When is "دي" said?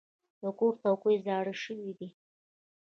1.99-2.09